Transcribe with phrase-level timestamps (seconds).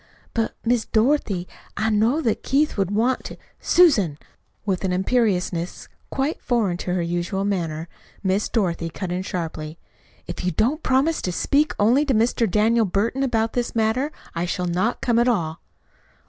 [0.33, 1.47] "But, Miss Dorothy,
[1.77, 4.17] I know that Keith would want" "Susan!"
[4.65, 7.87] With an imperiousness quite foreign to her usual manner,
[8.23, 9.77] Miss Dorothy cut in sharply.
[10.25, 12.49] "If you don't promise to speak only to Mr.
[12.49, 15.61] Daniel Burton about this matter I shall not come at all."